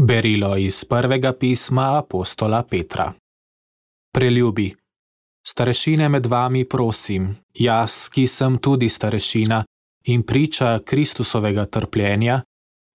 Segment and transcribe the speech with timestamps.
[0.00, 3.12] Berilo iz prvega pisma apostola Petra.
[4.14, 4.74] Preljubi,
[5.46, 9.64] starešine med vami prosim, jaz, ki sem tudi starešina
[10.04, 12.40] in priča Kristusovega trpljenja,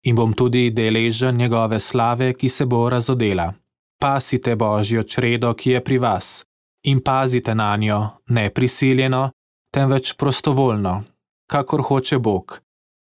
[0.04, 3.52] in bom tudi deležen njegove slave, ki se bo razodela.
[4.00, 6.44] Pasite božjo čredo, ki je pri vas,
[6.84, 9.30] in pazite na njo, ne prisiljeno,
[9.72, 11.02] temveč prostovoljno,
[11.46, 12.60] kakor hoče Bog,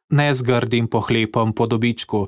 [0.10, 2.28] ne z grdim pohlepom po dobičku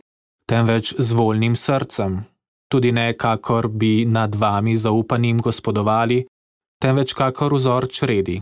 [0.49, 2.23] temveč z voljnim srcem,
[2.71, 6.25] tudi ne kakor bi nad vami zaupanim gospodovali,
[6.81, 8.41] temveč kakor vzor čredi.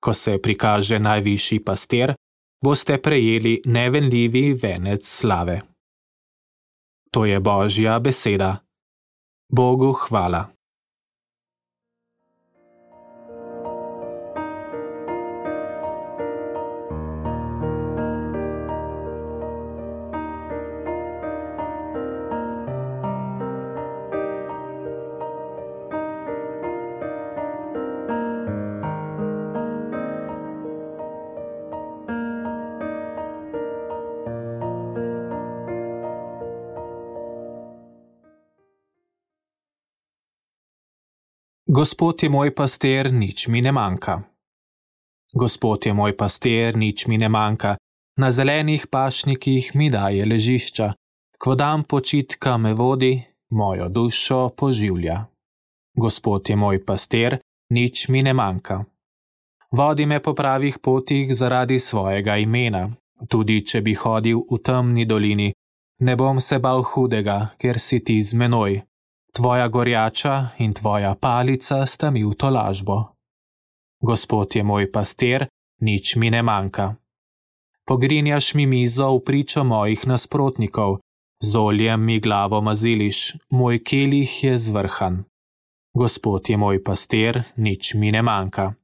[0.00, 2.14] Ko se prikaže najvišji pastir,
[2.64, 5.58] boste prejeli nevenljivi venec slave.
[7.10, 8.56] To je božja beseda.
[9.52, 10.57] Bogu hvala.
[41.70, 44.22] Gospod je moj pastir, nič mi ne manjka.
[45.34, 47.74] Gospod je moj pastir, nič mi ne manjka,
[48.16, 50.92] na zelenih pašnikih mi daje ležišča,
[51.36, 55.26] k vodam počitka me vodi, mojo dušo poživlja.
[55.92, 57.38] Gospod je moj pastir,
[57.70, 58.84] nič mi ne manjka.
[59.72, 62.88] Vodi me po pravih potih zaradi svojega imena,
[63.28, 65.52] tudi če bi hodil v temni dolini,
[66.00, 68.87] ne bom se bal hudega, ker si ti z menoj
[69.32, 73.04] tvoja gorjača in tvoja palica sta mi v tolažbo.
[74.02, 75.46] Gospod je moj pastir,
[75.80, 76.94] nič mi ne manjka.
[77.86, 80.98] Pogrinjaš mi mizo v pričo mojih nasprotnikov,
[81.42, 85.24] z oljem mi glavo maziliš, moj kelih je zvrhan.
[85.94, 88.74] Gospod je moj pastir, nič mi ne manjka.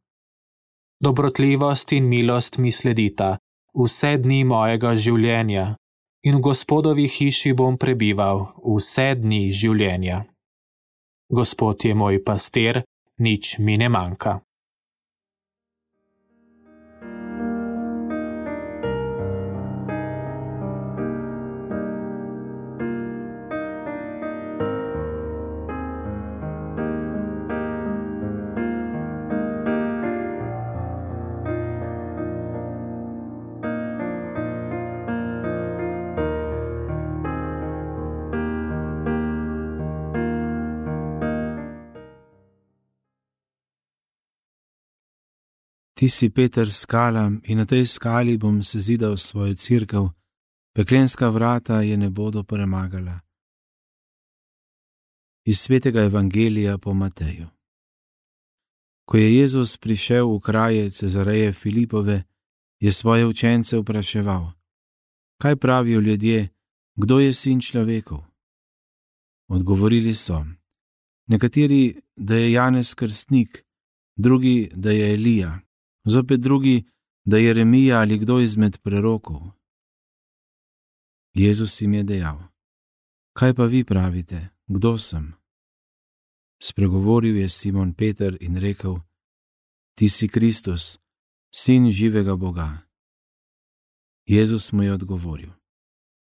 [1.00, 3.36] Dobrotljivost in milost mi sledita
[3.74, 5.74] vse dni mojega življenja,
[6.24, 10.24] in v gospodovi hiši bom prebival vse dni življenja.
[11.34, 12.84] Gospod je moj pastir,
[13.18, 14.38] nič mi ne manjka.
[45.94, 50.10] Ti si Peter skala in na tej skali bom sezidal svojo crkv,
[50.74, 53.20] peklenska vrata je ne bodo premagala.
[55.46, 57.46] Iz svetega evangelija po Mateju.
[59.06, 62.24] Ko je Jezus prišel v kraje Cezareje Filipove,
[62.80, 64.52] je svoje učence vpraševal:
[65.38, 66.48] Kaj pravijo ljudje,
[66.96, 68.24] kdo je sin človekov?
[69.48, 70.44] Odgovorili so:
[71.26, 73.64] Nekateri, da je Janez Krstnik,
[74.16, 75.63] drugi, da je Elija
[76.04, 76.84] zopet drugi,
[77.24, 79.40] da je Remija ali kdo izmed prerokov.
[81.34, 82.38] Jezus jim je dejal:
[83.32, 85.34] Kaj pa vi pravite, kdo sem?
[86.62, 88.96] Spregovoril je Simon Peter in rekel:
[89.94, 90.98] Ti si Kristus,
[91.54, 92.78] sin živega Boga.
[94.26, 95.50] Jezus mu je odgovoril: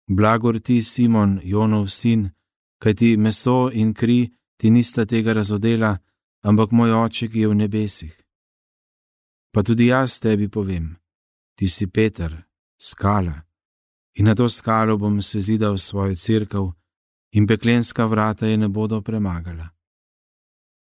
[0.06, 2.30] Blagor ti, Simon, Jonov sin,
[2.78, 5.98] kajti meso in kri ti nista tega razodela,
[6.42, 8.23] ampak moj oče, ki je v nebesih.
[9.54, 10.96] Pa tudi jaz tebi povem,
[11.54, 12.42] ti si Peter,
[12.76, 13.46] skala,
[14.18, 16.64] in na to skalo bom se zidal svojo crkv,
[17.32, 19.68] in peklenska vrata je ne bodo premagala.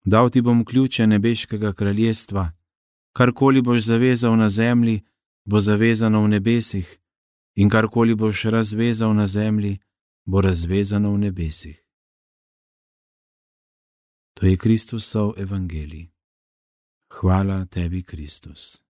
[0.05, 2.51] Dal ti bom ključe nebeškega kraljestva,
[3.13, 5.01] karkoli boš zavezal na zemlji,
[5.45, 6.99] bo zavezano v nebesih,
[7.55, 9.79] in karkoli boš razvezal na zemlji,
[10.25, 11.81] bo razvezano v nebesih.
[14.33, 16.20] To je Kristusov evangelij.
[17.11, 18.90] Hvala tebi, Kristus.